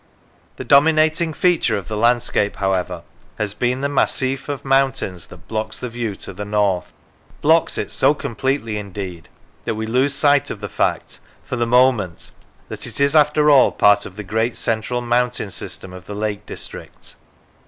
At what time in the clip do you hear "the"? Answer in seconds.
0.55-0.63, 1.87-1.95, 3.81-3.87, 5.79-5.89, 6.33-6.43, 10.59-10.69, 11.55-11.67, 14.15-14.23, 16.05-16.15